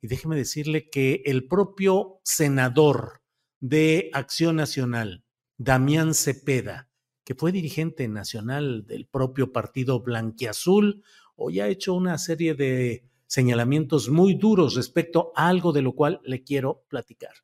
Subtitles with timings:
[0.00, 3.22] y déjeme decirle que el propio senador
[3.60, 5.24] de Acción Nacional,
[5.58, 6.88] Damián Cepeda,
[7.24, 11.04] que fue dirigente nacional del propio partido Blanquiazul,
[11.36, 16.20] hoy ha hecho una serie de señalamientos muy duros respecto a algo de lo cual
[16.24, 17.34] le quiero platicar.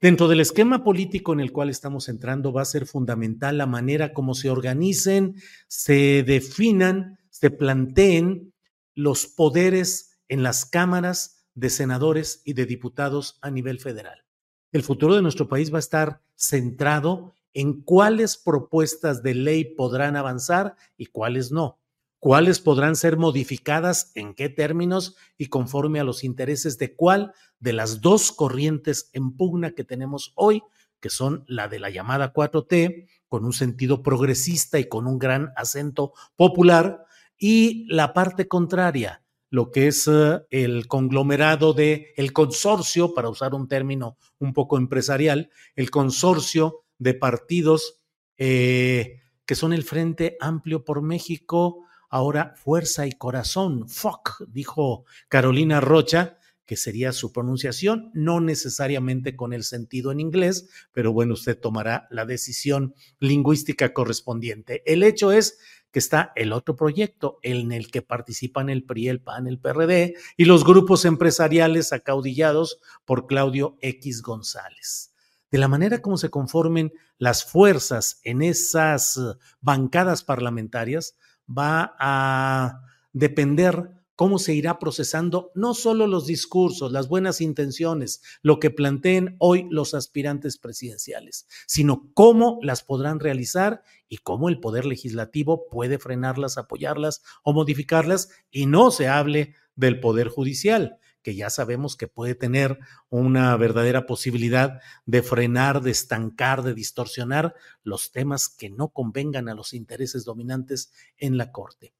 [0.00, 4.12] Dentro del esquema político en el cual estamos entrando va a ser fundamental la manera
[4.12, 8.52] como se organicen, se definan, se planteen
[8.94, 14.24] los poderes en las cámaras de senadores y de diputados a nivel federal.
[14.72, 20.16] El futuro de nuestro país va a estar centrado en cuáles propuestas de ley podrán
[20.16, 21.78] avanzar y cuáles no,
[22.18, 27.72] cuáles podrán ser modificadas, en qué términos y conforme a los intereses de cuál de
[27.72, 30.62] las dos corrientes en pugna que tenemos hoy,
[31.00, 35.52] que son la de la llamada 4T, con un sentido progresista y con un gran
[35.56, 37.04] acento popular,
[37.36, 39.23] y la parte contraria,
[39.54, 44.76] lo que es uh, el conglomerado de el consorcio, para usar un término un poco
[44.76, 48.00] empresarial, el consorcio de partidos
[48.36, 55.80] eh, que son el Frente Amplio por México, ahora Fuerza y Corazón, FOC, dijo Carolina
[55.80, 61.58] Rocha, que sería su pronunciación, no necesariamente con el sentido en inglés, pero bueno, usted
[61.58, 64.82] tomará la decisión lingüística correspondiente.
[64.86, 65.58] El hecho es
[65.90, 70.14] que está el otro proyecto en el que participan el PRI, el PAN, el PRD
[70.36, 75.14] y los grupos empresariales acaudillados por Claudio X González.
[75.52, 79.20] De la manera como se conformen las fuerzas en esas
[79.60, 81.16] bancadas parlamentarias,
[81.48, 82.82] va a
[83.12, 89.36] depender cómo se irá procesando no solo los discursos, las buenas intenciones, lo que planteen
[89.38, 95.98] hoy los aspirantes presidenciales, sino cómo las podrán realizar y cómo el Poder Legislativo puede
[95.98, 102.06] frenarlas, apoyarlas o modificarlas y no se hable del Poder Judicial que ya sabemos que
[102.06, 108.90] puede tener una verdadera posibilidad de frenar, de estancar, de distorsionar los temas que no
[108.90, 111.94] convengan a los intereses dominantes en la Corte.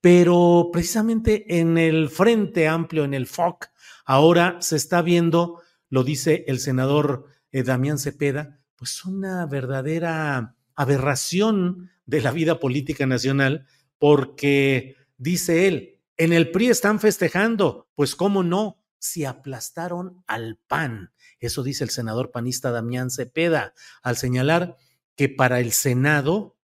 [0.00, 3.66] Pero precisamente en el Frente Amplio, en el FOC,
[4.04, 11.90] ahora se está viendo, lo dice el senador eh, Damián Cepeda, pues una verdadera aberración
[12.06, 13.66] de la vida política nacional,
[13.98, 21.12] porque dice él, en el PRI están festejando, pues cómo no, si aplastaron al PAN.
[21.40, 24.76] Eso dice el senador panista Damián Cepeda, al señalar
[25.16, 26.57] que para el Senado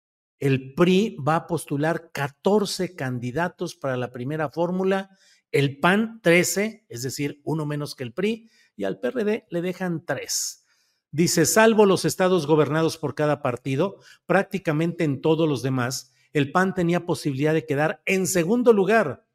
[0.45, 5.17] el PRI va a postular 14 candidatos para la primera fórmula,
[5.51, 10.05] el PAN 13, es decir, uno menos que el PRI, y al PRD le dejan
[10.05, 10.67] tres.
[11.11, 13.97] Dice, salvo los estados gobernados por cada partido,
[14.27, 19.27] prácticamente en todos los demás, el PAN tenía posibilidad de quedar en segundo lugar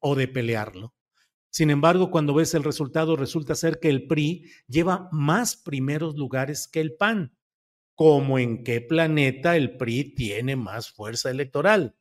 [0.00, 0.94] o, de pelearlo.
[1.50, 6.66] Sin embargo, cuando ves el resultado, resulta ser que el PRI lleva más primeros lugares
[6.66, 7.36] que el PAN.
[8.00, 11.96] ¿Cómo en qué planeta el PRI tiene más fuerza electoral?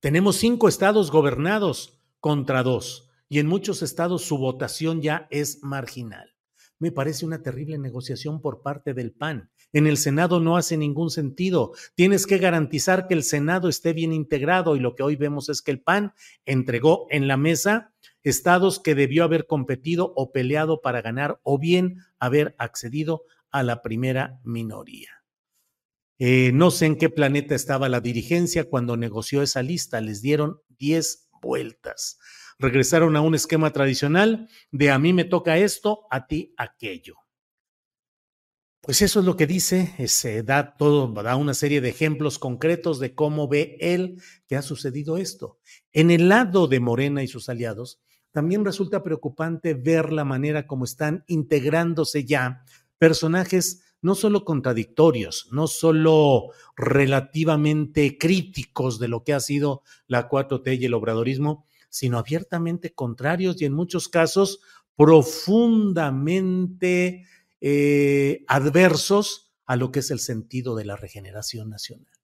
[0.00, 6.36] Tenemos cinco estados gobernados contra dos, y en muchos estados su votación ya es marginal.
[6.78, 9.50] Me parece una terrible negociación por parte del PAN.
[9.74, 11.72] En el Senado no hace ningún sentido.
[11.94, 15.60] Tienes que garantizar que el Senado esté bien integrado y lo que hoy vemos es
[15.60, 16.14] que el PAN
[16.46, 17.92] entregó en la mesa
[18.22, 23.24] estados que debió haber competido o peleado para ganar o bien haber accedido
[23.58, 25.10] a la primera minoría.
[26.18, 30.60] Eh, no sé en qué planeta estaba la dirigencia cuando negoció esa lista, les dieron
[30.78, 32.18] 10 vueltas.
[32.58, 37.16] regresaron a un esquema tradicional de a mí me toca esto, a ti aquello.
[38.80, 42.98] Pues eso es lo que dice, se da todo, da una serie de ejemplos concretos
[42.98, 45.58] de cómo ve él que ha sucedido esto.
[45.92, 48.00] En el lado de Morena y sus aliados,
[48.30, 52.62] también resulta preocupante ver la manera como están integrándose ya
[52.98, 60.80] personajes no solo contradictorios, no solo relativamente críticos de lo que ha sido la 4T
[60.80, 64.60] y el obradorismo, sino abiertamente contrarios y en muchos casos
[64.96, 67.24] profundamente
[67.60, 72.15] eh, adversos a lo que es el sentido de la regeneración nacional.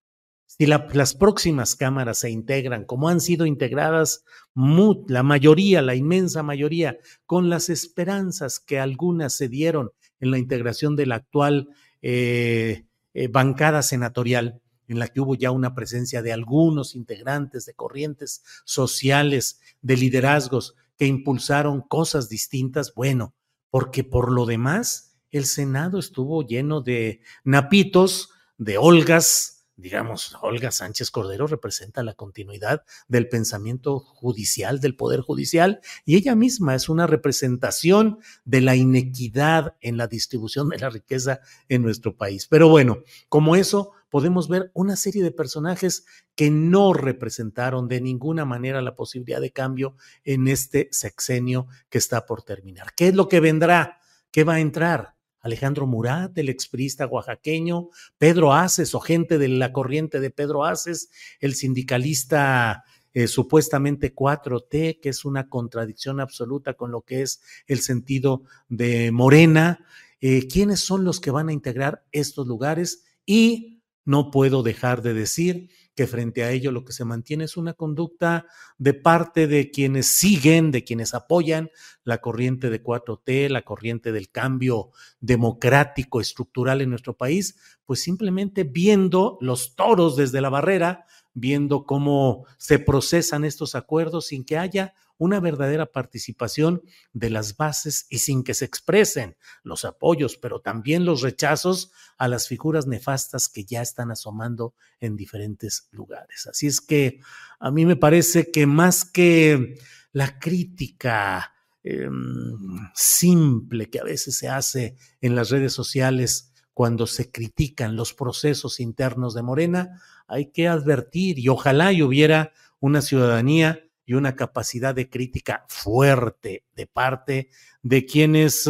[0.58, 6.98] Si las próximas cámaras se integran como han sido integradas la mayoría, la inmensa mayoría,
[7.24, 11.68] con las esperanzas que algunas se dieron en la integración de la actual
[12.02, 12.84] eh,
[13.14, 18.42] eh, bancada senatorial, en la que hubo ya una presencia de algunos integrantes de corrientes
[18.64, 23.34] sociales, de liderazgos que impulsaron cosas distintas, bueno,
[23.70, 31.10] porque por lo demás el Senado estuvo lleno de napitos, de Olgas, digamos, Olga Sánchez
[31.10, 37.06] Cordero representa la continuidad del pensamiento judicial, del Poder Judicial, y ella misma es una
[37.06, 42.46] representación de la inequidad en la distribución de la riqueza en nuestro país.
[42.46, 48.44] Pero bueno, como eso, podemos ver una serie de personajes que no representaron de ninguna
[48.44, 52.94] manera la posibilidad de cambio en este sexenio que está por terminar.
[52.94, 53.98] ¿Qué es lo que vendrá?
[54.30, 55.16] ¿Qué va a entrar?
[55.42, 61.10] Alejandro Murat, el exprista oaxaqueño, Pedro Aces o gente de la corriente de Pedro Aces,
[61.40, 62.84] el sindicalista
[63.14, 69.10] eh, supuestamente 4T, que es una contradicción absoluta con lo que es el sentido de
[69.12, 69.84] Morena.
[70.20, 73.04] Eh, ¿Quiénes son los que van a integrar estos lugares?
[73.26, 77.56] Y no puedo dejar de decir que frente a ello lo que se mantiene es
[77.56, 78.46] una conducta
[78.78, 81.70] de parte de quienes siguen, de quienes apoyan
[82.04, 84.90] la corriente de 4T, la corriente del cambio
[85.20, 92.46] democrático estructural en nuestro país, pues simplemente viendo los toros desde la barrera, viendo cómo
[92.58, 96.82] se procesan estos acuerdos sin que haya una verdadera participación
[97.12, 102.26] de las bases y sin que se expresen los apoyos, pero también los rechazos a
[102.26, 106.48] las figuras nefastas que ya están asomando en diferentes lugares.
[106.48, 107.20] Así es que
[107.60, 109.78] a mí me parece que más que
[110.10, 111.52] la crítica
[111.84, 118.14] em, simple que a veces se hace en las redes sociales cuando se critican los
[118.14, 124.34] procesos internos de Morena, hay que advertir y ojalá y hubiera una ciudadanía y una
[124.36, 127.48] capacidad de crítica fuerte de parte
[127.82, 128.68] de quienes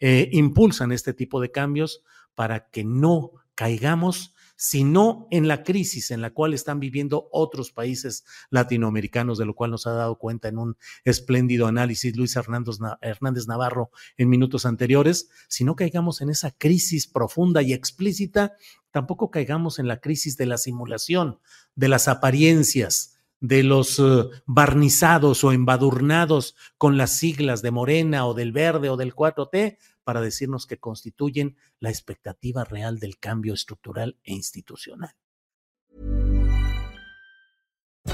[0.00, 2.02] eh, impulsan este tipo de cambios
[2.34, 8.24] para que no caigamos sino en la crisis en la cual están viviendo otros países
[8.50, 13.90] latinoamericanos, de lo cual nos ha dado cuenta en un espléndido análisis Luis Hernández Navarro
[14.16, 18.54] en minutos anteriores, si no caigamos en esa crisis profunda y explícita,
[18.90, 21.38] tampoco caigamos en la crisis de la simulación,
[21.74, 28.34] de las apariencias, de los eh, barnizados o embadurnados con las siglas de Morena o
[28.34, 29.76] del Verde o del 4T
[30.06, 35.16] para decirnos que constituyen la expectativa real del cambio estructural e institucional.